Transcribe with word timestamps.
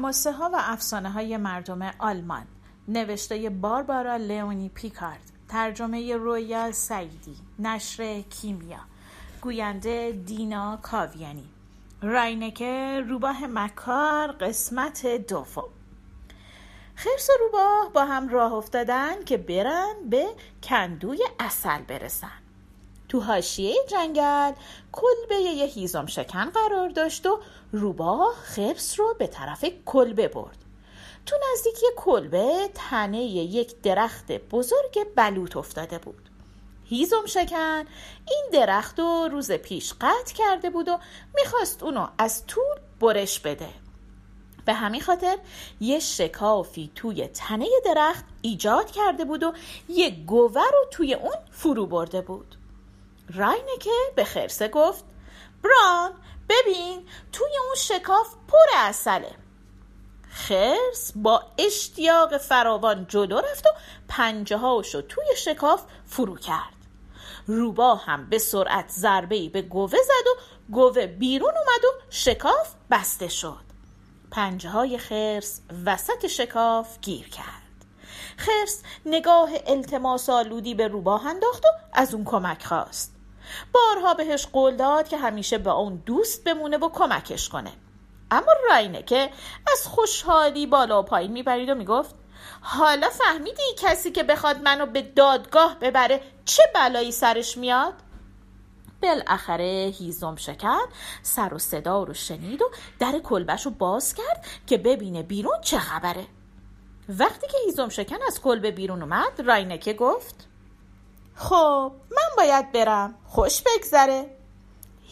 حماسه 0.00 0.32
ها 0.32 0.50
و 0.52 0.56
افسانه 0.58 1.10
های 1.10 1.36
مردم 1.36 1.82
آلمان. 1.98 2.46
نوشته 2.88 3.50
باربارا 3.50 4.16
لئونی 4.16 4.68
پیکارد. 4.68 5.32
ترجمه 5.48 6.16
رویا 6.16 6.72
سعیدی. 6.72 7.36
نشر 7.58 8.20
کیمیا. 8.20 8.78
گوینده 9.40 10.12
دینا 10.26 10.78
کاویانی. 10.82 11.48
راینکه 12.02 13.00
روباه 13.08 13.46
مکار 13.46 14.32
قسمت 14.32 15.06
دوم. 15.06 15.70
خرس 16.94 17.30
و 17.30 17.32
روباه 17.40 17.92
با 17.94 18.04
هم 18.04 18.28
راه 18.28 18.52
افتادن 18.52 19.24
که 19.24 19.36
برن 19.36 19.94
به 20.10 20.26
کندوی 20.62 21.18
اصل 21.40 21.82
برسن. 21.82 22.40
تو 23.10 23.20
حاشیه 23.20 23.74
جنگل 23.88 24.52
کلبه 24.92 25.34
یه 25.34 25.66
هیزم 25.66 26.06
شکن 26.06 26.50
قرار 26.50 26.88
داشت 26.88 27.26
و 27.26 27.40
روباه 27.72 28.34
خرس 28.42 29.00
رو 29.00 29.14
به 29.18 29.26
طرف 29.26 29.64
کلبه 29.86 30.28
برد. 30.28 30.56
تو 31.26 31.36
نزدیکی 31.52 31.86
کلبه 31.96 32.70
تنه 32.74 33.22
یک 33.22 33.80
درخت 33.82 34.32
بزرگ 34.32 35.06
بلوط 35.16 35.56
افتاده 35.56 35.98
بود. 35.98 36.30
هیزم 36.84 37.26
شکن 37.26 37.84
این 38.28 38.44
درخت 38.52 38.98
رو 38.98 39.28
روز 39.30 39.52
پیش 39.52 39.92
قطع 40.00 40.34
کرده 40.34 40.70
بود 40.70 40.88
و 40.88 40.98
می‌خواست 41.34 41.82
اونو 41.82 42.08
از 42.18 42.46
طول 42.46 42.76
برش 43.00 43.40
بده. 43.40 43.68
به 44.64 44.72
همین 44.74 45.00
خاطر 45.00 45.38
یه 45.80 45.98
شکافی 45.98 46.92
توی 46.94 47.26
تنه 47.26 47.66
درخت 47.84 48.24
ایجاد 48.42 48.90
کرده 48.90 49.24
بود 49.24 49.42
و 49.42 49.52
یه 49.88 50.10
گوه 50.10 50.62
رو 50.72 50.84
توی 50.90 51.14
اون 51.14 51.36
فرو 51.50 51.86
برده 51.86 52.20
بود. 52.20 52.59
راینکه 53.34 53.90
به 54.16 54.24
خرسه 54.24 54.68
گفت 54.68 55.04
بران 55.62 56.12
ببین 56.48 57.08
توی 57.32 57.50
اون 57.66 57.74
شکاف 57.76 58.34
پر 58.48 58.76
اصله 58.76 59.36
خرس 60.30 61.12
با 61.16 61.42
اشتیاق 61.58 62.38
فراوان 62.38 63.06
جلو 63.08 63.38
رفت 63.38 63.66
و 63.66 63.70
پنجه 64.08 64.56
هاشو 64.56 65.02
توی 65.02 65.24
شکاف 65.36 65.82
فرو 66.06 66.36
کرد. 66.36 66.74
روبا 67.46 67.94
هم 67.94 68.30
به 68.30 68.38
سرعت 68.38 68.90
ضربه 68.90 69.48
به 69.48 69.62
گوه 69.62 69.90
زد 69.90 70.26
و 70.26 70.40
گوه 70.72 71.06
بیرون 71.06 71.50
اومد 71.50 71.84
و 71.84 72.00
شکاف 72.10 72.74
بسته 72.90 73.28
شد. 73.28 73.70
پنجه 74.30 74.68
های 74.68 74.98
خرس 74.98 75.60
وسط 75.86 76.26
شکاف 76.26 76.98
گیر 77.00 77.28
کرد. 77.28 77.86
خرس 78.36 78.82
نگاه 79.06 79.50
التماس 79.66 80.28
آلودی 80.28 80.74
به 80.74 80.88
روباه 80.88 81.26
انداخت 81.26 81.64
و 81.64 81.68
از 81.92 82.14
اون 82.14 82.24
کمک 82.24 82.64
خواست. 82.64 83.19
بارها 83.72 84.14
بهش 84.14 84.46
قول 84.46 84.76
داد 84.76 85.08
که 85.08 85.16
همیشه 85.16 85.58
به 85.58 85.70
اون 85.70 86.02
دوست 86.06 86.44
بمونه 86.44 86.78
و 86.78 86.88
کمکش 86.88 87.48
کنه 87.48 87.72
اما 88.30 88.52
راینه 88.70 89.02
که 89.02 89.30
از 89.72 89.86
خوشحالی 89.86 90.66
بالا 90.66 91.00
و 91.00 91.04
پایین 91.04 91.32
می‌برید 91.32 91.68
و 91.68 91.74
می‌گفت 91.74 92.14
حالا 92.60 93.10
فهمیدی 93.10 93.62
کسی 93.78 94.10
که 94.10 94.22
بخواد 94.22 94.62
منو 94.62 94.86
به 94.86 95.02
دادگاه 95.02 95.76
ببره 95.80 96.20
چه 96.44 96.62
بلایی 96.74 97.12
سرش 97.12 97.56
میاد؟ 97.56 97.94
بالاخره 99.02 99.94
هیزم 99.98 100.36
شکن 100.36 100.80
سر 101.22 101.54
و 101.54 101.58
صدا 101.58 102.02
رو 102.02 102.14
شنید 102.14 102.62
و 102.62 102.70
در 102.98 103.18
کلبش 103.18 103.66
رو 103.66 103.70
باز 103.70 104.14
کرد 104.14 104.46
که 104.66 104.78
ببینه 104.78 105.22
بیرون 105.22 105.60
چه 105.60 105.78
خبره 105.78 106.26
وقتی 107.08 107.46
که 107.46 107.56
هیزم 107.64 107.88
شکن 107.88 108.16
از 108.26 108.40
کلبه 108.40 108.70
بیرون 108.70 109.02
اومد 109.02 109.40
راینکه 109.40 109.92
گفت 109.92 110.49
خب 111.40 111.92
من 112.10 112.36
باید 112.36 112.72
برم. 112.72 113.14
خوش 113.26 113.62
بگذره. 113.62 114.36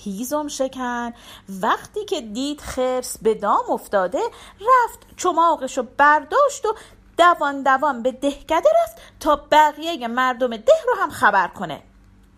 هیزم 0.04 0.48
شکن. 0.48 1.12
وقتی 1.48 2.04
که 2.04 2.20
دید 2.20 2.60
خرس 2.60 3.18
به 3.22 3.34
دام 3.34 3.70
افتاده 3.70 4.20
رفت 4.60 5.16
چماقش 5.16 5.78
رو 5.78 5.86
برداشت 5.96 6.66
و 6.66 6.74
دوان 7.18 7.62
دوان 7.62 8.02
به 8.02 8.12
دهکده 8.12 8.68
رفت 8.84 8.96
تا 9.20 9.36
بقیه 9.50 10.08
مردم 10.08 10.56
ده 10.56 10.72
رو 10.88 11.02
هم 11.02 11.10
خبر 11.10 11.48
کنه. 11.48 11.82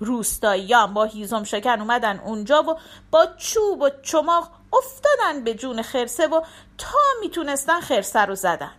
روستاییان 0.00 0.94
با 0.94 1.04
هیزم 1.04 1.44
شکن 1.44 1.80
اومدن 1.80 2.18
اونجا 2.18 2.62
و 2.62 2.78
با 3.10 3.26
چوب 3.36 3.82
و 3.82 3.90
چماق 4.02 4.50
افتادن 4.72 5.44
به 5.44 5.54
جون 5.54 5.82
خرسه 5.82 6.26
و 6.26 6.40
تا 6.78 6.98
می‌تونستن 7.20 7.80
خرسه 7.80 8.20
رو 8.20 8.34
زدن. 8.34 8.72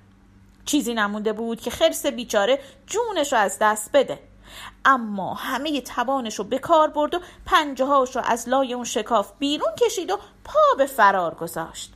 چیزی 0.66 0.94
نمونده 0.94 1.34
بود 1.34 1.62
که 1.62 1.72
خرس 1.72 2.06
بیچاره 2.06 2.60
جونش 2.88 3.34
رو 3.34 3.40
از 3.40 3.58
دست 3.62 3.90
بده. 3.94 4.31
اما 4.86 5.34
همه 5.34 5.82
توانش 5.82 6.36
رو 6.36 6.44
به 6.44 6.60
کار 6.60 6.88
برد 6.88 7.14
و 7.14 7.20
پنجه 7.46 7.86
هاش 7.86 8.16
رو 8.16 8.22
از 8.26 8.50
لای 8.50 8.74
اون 8.74 8.86
شکاف 8.86 9.32
بیرون 9.40 9.76
کشید 9.80 10.12
و 10.12 10.18
پا 10.44 10.76
به 10.78 10.86
فرار 10.86 11.34
گذاشت. 11.36 11.94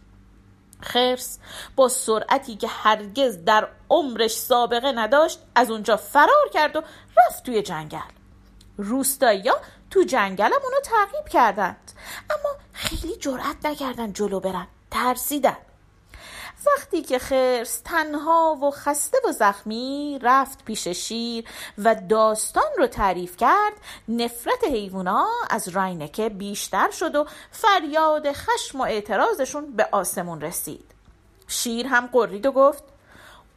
خرس 0.81 1.39
با 1.75 1.87
سرعتی 1.87 2.55
که 2.55 2.67
هرگز 2.67 3.45
در 3.45 3.67
عمرش 3.89 4.31
سابقه 4.31 4.91
نداشت 4.91 5.39
از 5.55 5.71
اونجا 5.71 5.97
فرار 5.97 6.49
کرد 6.53 6.75
و 6.75 6.81
رفت 7.17 7.43
توی 7.43 7.61
جنگل. 7.61 7.99
روستایی 8.77 9.51
تو 9.91 10.03
جنگلم 10.03 10.59
اونو 10.63 10.79
تعقیب 10.83 11.27
کردند 11.29 11.91
اما 12.29 12.55
خیلی 12.73 13.15
جرأت 13.15 13.65
نکردن 13.65 14.13
جلو 14.13 14.39
برن 14.39 14.67
ترسیدن. 14.91 15.57
وقتی 16.67 17.01
که 17.01 17.19
خرس 17.19 17.79
تنها 17.85 18.59
و 18.61 18.71
خسته 18.71 19.17
و 19.29 19.31
زخمی 19.31 20.19
رفت 20.21 20.65
پیش 20.65 20.87
شیر 20.87 21.45
و 21.77 21.95
داستان 21.95 22.71
رو 22.77 22.87
تعریف 22.87 23.37
کرد 23.37 23.73
نفرت 24.07 24.63
حیوونا 24.63 25.27
از 25.49 25.67
راینکه 25.67 26.29
بیشتر 26.29 26.91
شد 26.91 27.15
و 27.15 27.25
فریاد 27.51 28.31
خشم 28.31 28.79
و 28.81 28.83
اعتراضشون 28.83 29.75
به 29.75 29.89
آسمون 29.91 30.41
رسید. 30.41 30.91
شیر 31.47 31.87
هم 31.87 32.09
قرید 32.13 32.45
و 32.45 32.51
گفت 32.51 32.83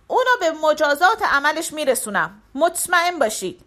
اونو 0.08 0.30
به 0.40 0.50
مجازات 0.50 1.22
عملش 1.22 1.72
میرسونم 1.72 2.42
مطمئن 2.54 3.18
باشید. 3.18 3.60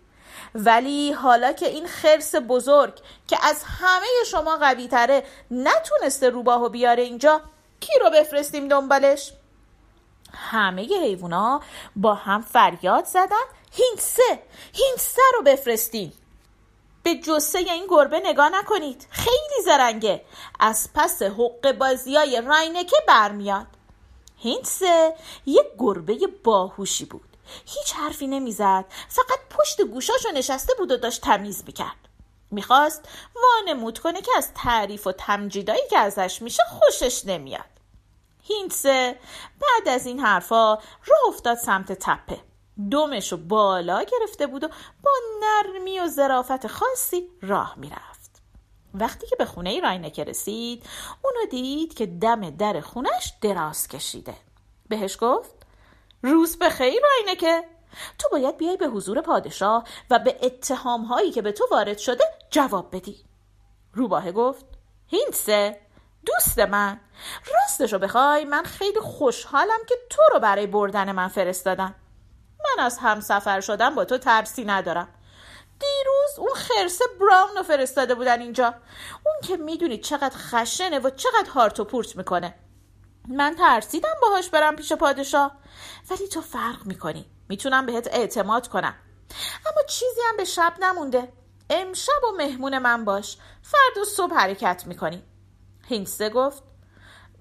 ولی 0.56 1.12
حالا 1.12 1.54
که 1.54 1.68
این 1.68 1.88
خرس 1.88 2.36
بزرگ 2.36 2.94
که 3.28 3.38
از 3.44 3.64
همه 3.64 4.08
شما 4.32 4.58
قوی 4.58 4.88
تره 4.88 5.24
نتونسته 5.52 6.30
روباهو 6.30 6.70
بیاره 6.70 7.04
اینجا 7.04 7.42
کی 7.82 8.00
رو 8.02 8.10
بفرستیم 8.10 8.68
دنبالش؟ 8.68 9.34
همه 10.34 10.82
حیوونا 10.82 11.62
با 11.96 12.14
هم 12.14 12.42
فریاد 12.42 13.06
زدن. 13.06 13.46
هینسه 13.72 14.44
هینسه 14.74 15.22
رو 15.34 15.44
بفرستین. 15.44 16.14
به 17.04 17.16
جسه 17.16 17.60
این 17.60 17.88
گربه 17.90 18.22
نگاه 18.26 18.50
نکنید. 18.50 19.08
خیلی 19.10 19.64
زرنگه. 19.66 20.26
از 20.60 20.90
پس 20.96 21.22
حق 21.22 21.72
بازی 21.72 22.16
های 22.16 22.42
راینکه 22.42 22.98
برمیاد 23.08 23.68
هینسه 24.38 25.16
یک 25.46 25.66
گربه 25.80 26.18
باهوشی 26.44 27.06
بود. 27.06 27.38
هیچ 27.66 27.94
حرفی 27.94 28.28
نمی‌زد. 28.28 28.86
فقط 29.10 29.40
پشت 29.50 29.82
گوشاشو 29.82 30.30
نشسته 30.32 30.74
بود 30.78 30.92
و 30.92 30.98
داشت 30.98 31.22
تمیز 31.22 31.64
می‌کرد. 31.66 32.11
می‌خواست 32.52 33.10
وانمود 33.36 34.00
کنه 34.00 34.22
که 34.22 34.32
از 34.38 34.54
تعریف 34.54 35.08
و 35.08 35.12
تمجیدایی 35.12 35.88
که 35.90 35.98
ازش 35.98 36.42
میشه 36.42 36.64
خوشش 36.70 37.26
نمیاد. 37.26 37.66
هینسه 38.44 39.20
بعد 39.62 39.96
از 39.96 40.06
این 40.06 40.20
حرفا 40.20 40.76
راه 40.76 41.28
افتاد 41.28 41.58
سمت 41.58 41.92
تپه. 41.92 42.40
دومشو 42.90 43.38
بالا 43.38 44.04
گرفته 44.04 44.48
بود 44.48 44.64
و 44.64 44.68
با 45.04 45.12
نرمی 45.42 46.00
و 46.00 46.08
ظرافت 46.08 46.68
خاصی 46.68 47.30
راه 47.42 47.74
می‌رفت. 47.78 48.42
وقتی 48.94 49.28
که 49.28 49.36
به 49.36 49.46
خونه 49.46 49.80
راینکه 49.80 50.24
رسید 50.24 50.86
اونو 51.22 51.46
دید 51.50 51.94
که 51.94 52.06
دم 52.06 52.50
در 52.50 52.82
خونش 52.82 53.34
دراز 53.42 53.88
کشیده. 53.88 54.34
بهش 54.90 55.18
گفت 55.22 55.56
روز 56.24 56.58
به 56.58 56.70
خیر 56.70 57.02
راینکه. 57.04 57.64
تو 58.20 58.30
باید 58.32 58.58
بیای 58.58 58.78
به 58.78 58.88
حضور 58.88 59.22
پادشاه 59.22 59.84
و 60.10 60.20
به 60.20 60.38
اتهام 60.42 61.04
هایی 61.04 61.32
که 61.32 61.42
به 61.42 61.52
تو 61.52 61.68
وارد 61.72 61.98
شده 61.98 62.24
جواب 62.50 62.96
بدی. 62.96 63.26
روباه 63.94 64.32
گفت 64.32 64.66
هینسه 65.08 65.82
دوست 66.26 66.60
من. 66.60 67.00
راستشو 67.54 68.00
بخوای 68.00 68.46
من 68.46 68.64
خیلی 68.64 69.00
خوشحالم 69.00 69.80
که 69.90 69.96
تو 70.10 70.22
رو 70.34 70.40
برای 70.40 70.68
بردن 70.68 71.12
من 71.12 71.28
فرستادن. 71.28 71.96
من 72.60 72.84
از 72.84 72.98
همسفر 72.98 73.62
شدن 73.62 73.96
با 73.96 74.06
تو 74.06 74.18
ترسی 74.18 74.66
ندارم. 74.66 75.08
دیروز 75.80 76.40
اون 76.40 76.54
خرس 76.54 77.00
براون 77.20 77.58
رو 77.58 77.64
فرستاده 77.64 78.16
بودن 78.16 78.42
اینجا. 78.42 78.74
اون 79.26 79.36
که 79.44 79.58
می‌دونی 79.58 79.98
چقدر 79.98 80.38
خشنه 80.38 81.00
و 81.00 81.10
چقدر 81.10 81.50
هارت 81.50 81.80
و 81.80 81.84
پورت 81.84 82.16
می‌کنه. 82.16 82.56
من 83.28 83.56
ترسیدم 83.56 84.14
باهاش 84.22 84.50
برم 84.50 84.76
پیش 84.76 84.94
پادشاه. 84.94 85.52
ولی 86.12 86.28
تو 86.28 86.42
فرق 86.42 86.86
می‌کنی. 86.86 87.26
می‌تونم 87.52 87.86
بهت 87.86 88.08
اعتماد 88.08 88.68
کنم. 88.68 88.96
اما 89.66 89.84
چیزی 89.90 90.22
هم 90.30 90.38
به 90.38 90.46
شب 90.46 90.74
نمونده. 90.80 91.34
امشب 91.70 92.24
و 92.24 92.38
مهمون 92.38 92.78
من 92.78 93.06
باش. 93.06 93.38
فردا 93.62 94.04
صبح 94.04 94.34
حرکت 94.34 94.84
می‌کنی. 94.88 95.24
هینسه 95.88 96.30
گفت 96.30 96.64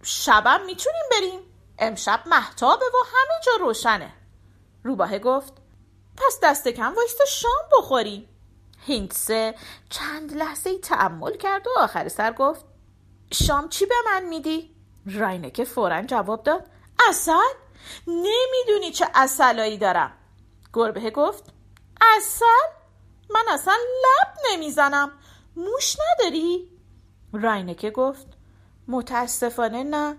شبم 0.03 0.61
می‌تونیم 0.67 1.03
بریم. 1.11 1.41
امشب 1.79 2.23
محتابه 2.27 2.85
و 2.85 3.05
همه 3.07 3.41
جا 3.47 3.53
روشنه. 3.65 4.13
روباهه 4.85 5.19
گفت 5.19 5.53
پس 6.17 6.39
دست 6.43 6.69
کم 6.69 6.95
وایستا 6.95 7.25
شام 7.25 7.69
بخوریم. 7.79 8.29
هینسه 8.87 9.55
چند 9.91 10.37
لحظه 10.37 10.71
ای 10.71 10.79
تعمل 10.79 11.37
کرد 11.37 11.67
و 11.67 11.71
آخر 11.79 12.09
سر 12.09 12.33
گفت 12.33 12.65
شام 13.33 13.69
چی 13.69 13.87
به 13.87 13.95
من 14.07 14.25
میدی؟ 14.25 14.77
راینکه 15.07 15.65
فورا 15.65 16.03
جواب 16.03 16.43
داد 16.43 16.67
اصل 17.09 17.33
نمی‌دونی 18.07 18.91
چه 18.91 19.07
اصلایی 19.15 19.79
دارم. 19.79 20.13
گربه 20.73 21.11
گفت 21.11 21.45
اصل 22.17 22.45
من 23.31 23.45
اصلا 23.49 23.75
لب 23.75 24.35
نمی‌زنم. 24.53 25.13
موش 25.57 25.97
نداری؟ 26.01 26.69
راینکه 27.33 27.91
گفت 27.91 28.27
متاسفانه 28.89 29.83
نه. 29.83 30.17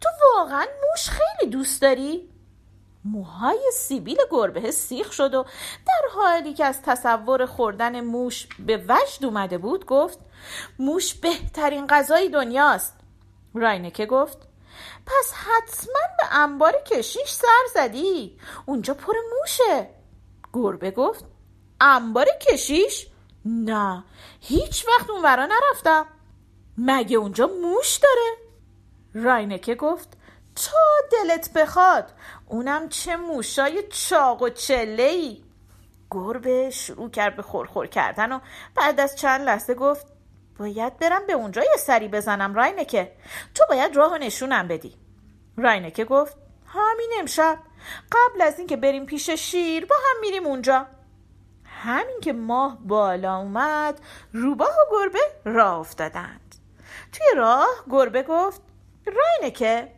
تو 0.00 0.08
واقعا 0.36 0.66
موش 0.88 1.08
خیلی 1.08 1.50
دوست 1.50 1.82
داری؟ 1.82 2.30
موهای 3.04 3.70
سیبیل 3.74 4.18
گربه 4.30 4.70
سیخ 4.70 5.12
شد 5.12 5.34
و 5.34 5.44
در 5.86 6.08
حالی 6.14 6.54
که 6.54 6.64
از 6.64 6.82
تصور 6.82 7.46
خوردن 7.46 8.00
موش 8.00 8.46
به 8.66 8.76
وجد 8.76 9.24
اومده 9.24 9.58
بود 9.58 9.86
گفت 9.86 10.18
موش 10.78 11.14
بهترین 11.14 11.86
غذای 11.86 12.28
دنیاست. 12.28 12.94
راینکه 13.54 14.06
گفت 14.06 14.47
پس 15.06 15.32
حتما 15.32 16.00
به 16.18 16.36
انبار 16.36 16.72
کشیش 16.86 17.30
سر 17.32 17.64
زدی 17.74 18.38
اونجا 18.66 18.94
پر 18.94 19.14
موشه 19.38 19.90
گربه 20.52 20.90
گفت 20.90 21.24
انبار 21.80 22.26
کشیش؟ 22.40 23.06
نه 23.44 24.04
هیچ 24.40 24.86
وقت 24.88 25.10
اونورا 25.10 25.46
نرفتم 25.46 26.06
مگه 26.78 27.16
اونجا 27.16 27.46
موش 27.46 27.96
داره؟ 27.96 28.36
راینکه 29.14 29.74
گفت 29.74 30.08
تا 30.54 30.78
دلت 31.12 31.52
بخواد 31.52 32.12
اونم 32.46 32.88
چه 32.88 33.16
موشای 33.16 33.82
چاق 33.90 34.42
و 34.42 34.48
چله 34.48 35.02
ای 35.02 35.42
گربه 36.10 36.70
شروع 36.70 37.10
کرد 37.10 37.36
به 37.36 37.42
خورخور 37.42 37.86
کردن 37.86 38.32
و 38.32 38.40
بعد 38.74 39.00
از 39.00 39.16
چند 39.16 39.40
لحظه 39.40 39.74
گفت 39.74 40.06
باید 40.58 40.98
برم 40.98 41.26
به 41.26 41.32
اونجا 41.32 41.62
یه 41.62 41.76
سری 41.78 42.08
بزنم 42.08 42.54
راینکه. 42.54 43.12
تو 43.54 43.64
باید 43.68 43.96
راه 43.96 44.18
نشونم 44.18 44.68
بدی. 44.68 44.94
راینکه 45.56 46.04
گفت 46.04 46.36
همین 46.66 47.10
امشب. 47.20 47.58
قبل 48.12 48.42
از 48.42 48.58
اینکه 48.58 48.76
بریم 48.76 49.06
پیش 49.06 49.30
شیر 49.30 49.86
با 49.86 49.96
هم 49.96 50.20
میریم 50.20 50.46
اونجا. 50.46 50.86
همین 51.64 52.20
که 52.20 52.32
ماه 52.32 52.78
بالا 52.84 53.36
اومد 53.36 54.00
روباه 54.32 54.68
و 54.68 54.90
گربه 54.90 55.20
راه 55.44 55.78
افتادند. 55.78 56.54
توی 57.12 57.26
راه 57.36 57.84
گربه 57.90 58.22
گفت 58.22 58.62
راینکه 59.06 59.92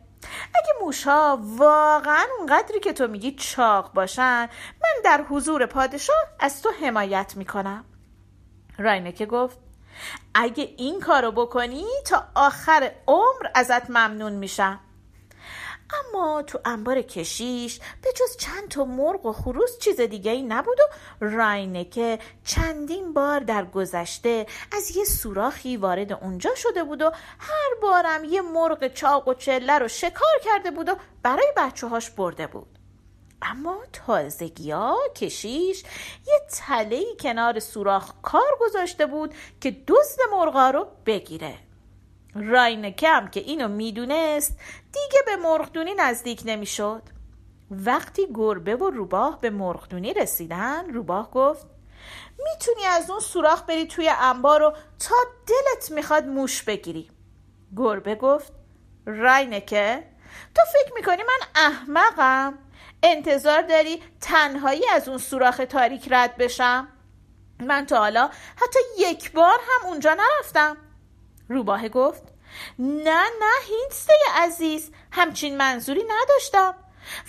اگه 0.55 0.73
موشها 0.81 1.39
واقعا 1.41 2.25
اونقدری 2.37 2.79
که 2.79 2.93
تو 2.93 3.07
میگی 3.07 3.31
چاق 3.31 3.93
باشن 3.93 4.49
من 4.81 5.01
در 5.03 5.25
حضور 5.29 5.65
پادشاه 5.65 6.27
از 6.39 6.61
تو 6.61 6.69
حمایت 6.81 7.33
می‌کنم. 7.37 7.85
راینکه 8.77 9.25
گفت 9.25 9.57
اگه 10.33 10.73
این 10.77 10.99
کارو 10.99 11.31
بکنی 11.31 11.85
تا 12.05 12.23
آخر 12.35 12.91
عمر 13.07 13.47
ازت 13.55 13.89
ممنون 13.89 14.33
میشم. 14.33 14.79
اما 15.93 16.43
تو 16.43 16.59
انبار 16.65 17.01
کشیش 17.01 17.79
به 18.01 18.09
جز 18.11 18.37
چند 18.37 18.67
تا 18.69 18.85
مرغ 18.85 19.25
و 19.25 19.33
خروس 19.33 19.79
چیز 19.79 20.01
دیگه 20.01 20.31
ای 20.31 20.41
نبود 20.41 20.77
و 20.79 21.25
راینکه 21.25 22.19
چندین 22.43 23.13
بار 23.13 23.39
در 23.39 23.65
گذشته 23.65 24.45
از 24.71 24.97
یه 24.97 25.03
سوراخی 25.03 25.77
وارد 25.77 26.13
اونجا 26.13 26.55
شده 26.55 26.83
بود 26.83 27.01
و 27.01 27.11
هر 27.39 27.75
بارم 27.81 28.23
یه 28.23 28.41
مرغ 28.41 28.87
چاق 28.87 29.27
و 29.27 29.33
چله 29.33 29.79
رو 29.79 29.87
شکار 29.87 30.39
کرده 30.43 30.71
بود 30.71 30.89
و 30.89 30.95
برای 31.23 31.53
بچه 31.57 31.87
هاش 31.87 32.09
برده 32.09 32.47
بود. 32.47 32.80
اما 33.41 33.77
تازگی 33.93 34.71
ها 34.71 34.97
کشیش 35.15 35.83
یه 36.27 36.41
تله 36.51 37.03
کنار 37.19 37.59
سوراخ 37.59 38.13
کار 38.21 38.57
گذاشته 38.59 39.05
بود 39.05 39.33
که 39.61 39.71
دزد 39.87 40.19
مرغا 40.31 40.69
رو 40.69 40.87
بگیره. 41.05 41.57
راینکه 42.35 43.09
هم 43.09 43.27
که 43.27 43.39
اینو 43.39 43.67
می‌دونست 43.67 44.59
دیگه 44.93 45.21
به 45.25 45.35
مرغدونی 45.35 45.93
نزدیک 45.93 46.41
نمی‌شد. 46.45 47.01
وقتی 47.71 48.27
گربه 48.33 48.75
و 48.75 48.89
روباه 48.89 49.41
به 49.41 49.49
مرغدونی 49.49 50.13
رسیدن 50.13 50.93
روباه 50.93 51.31
گفت 51.31 51.65
می‌تونی 52.43 52.85
از 52.85 53.09
اون 53.09 53.19
سوراخ 53.19 53.63
بری 53.63 53.87
توی 53.87 54.11
انبار 54.21 54.61
و 54.63 54.71
تا 54.99 55.15
دلت 55.47 55.91
می‌خواد 55.91 56.25
موش 56.25 56.63
بگیری. 56.63 57.09
گربه 57.77 58.15
گفت 58.15 58.53
راینکه 59.05 60.03
تو 60.55 60.61
فکر 60.73 60.93
می‌کنی 60.95 61.23
من 61.23 61.47
احمقم؟ 61.55 62.57
انتظار 63.03 63.61
داری 63.61 64.03
تنهایی 64.21 64.87
از 64.87 65.09
اون 65.09 65.17
سوراخ 65.17 65.61
تاریک 65.69 66.07
رد 66.11 66.37
بشم؟ 66.37 66.87
من 67.59 67.85
تا 67.85 67.97
حالا 67.97 68.29
حتی 68.55 68.79
یک 68.97 69.31
بار 69.31 69.59
هم 69.69 69.87
اونجا 69.87 70.13
نرفتم. 70.13 70.77
روباه 71.49 71.89
گفت 71.89 72.23
نه 72.79 73.23
نه 73.39 73.53
هینسته 73.67 74.13
عزیز 74.35 74.91
همچین 75.11 75.57
منظوری 75.57 76.03
نداشتم. 76.03 76.75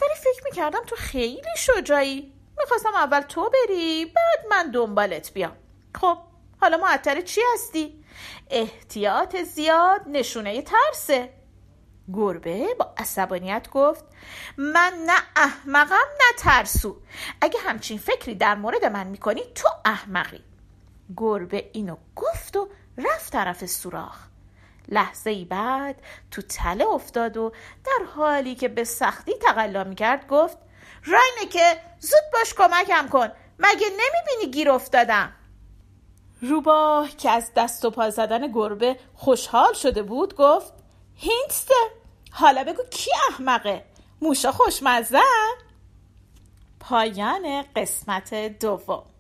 ولی 0.03 0.15
فکر 0.15 0.45
می‌کردم 0.45 0.85
تو 0.87 0.97
خیلی 0.97 1.57
شجایی 1.59 2.33
می‌خواستم 2.59 2.95
اول 2.95 3.21
تو 3.21 3.51
بری 3.51 4.05
بعد 4.05 4.47
من 4.51 4.71
دنبالت 4.71 5.33
بیام. 5.33 5.57
خب 6.01 6.19
حالا 6.61 6.77
معطل 6.77 7.23
چی 7.23 7.41
هستی؟ 7.55 8.05
احتیاط 8.51 9.37
زیاد 9.37 10.01
نشونه 10.07 10.63
ترسه. 10.63 11.42
گربه 12.15 12.75
با 12.79 12.95
عصبانیت 12.97 13.71
گفت 13.71 14.05
من 14.57 14.93
نه 15.07 15.19
احمقم 15.37 15.95
نه 15.95 16.39
ترسو. 16.39 16.97
اگه 17.41 17.61
همچین 17.61 17.99
فکری 17.99 18.35
در 18.35 18.55
مورد 18.55 18.85
من 18.85 19.07
می‌کنی 19.07 19.43
تو 19.55 19.69
احمقی. 19.85 20.45
گربه 21.17 21.71
اینو 21.73 21.97
گفت 22.17 22.57
و 22.57 22.69
رفت 22.99 23.33
طرف 23.33 23.67
سوراخ. 23.67 24.19
لحظه 24.89 25.31
ای 25.31 25.45
بعد 25.45 26.03
تو 26.31 26.43
تله 26.43 26.87
افتاد 26.87 27.37
و 27.37 27.53
در 27.85 28.05
حالی 28.15 28.55
که 28.55 28.69
به 28.69 28.85
سختی 28.85 29.33
تقلا 29.35 29.85
می‌کرد 29.85 30.27
گفت 30.27 30.59
راینه 31.05 31.53
که 31.53 31.77
زود 32.01 32.23
باش 32.33 32.55
کمکم 32.55 33.09
کن. 33.09 33.29
مگه 33.59 33.87
نمی‌بینی 33.87 34.53
گیر 34.53 34.71
افتادم؟ 34.71 35.33
روباه 36.43 37.09
که 37.09 37.31
از 37.31 37.51
دست 37.57 37.85
و 37.85 37.91
پا 37.91 38.11
زدن 38.11 38.53
گربه 38.53 38.97
خوشحال 39.15 39.73
شده 39.73 40.03
بود 40.03 40.37
گفت 40.37 40.73
هینسته 41.15 41.75
حالا 42.33 42.65
بگو 42.65 42.83
کی 42.91 43.11
احمقه؟ 43.31 43.85
موشا 44.23 44.53
خوشمزه. 44.53 45.21
پایان 46.81 47.65
قسمت 47.77 48.35
دوم. 48.35 49.12